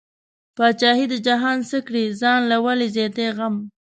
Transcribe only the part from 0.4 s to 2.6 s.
بادشاهي د جهان څه کړې، ځان له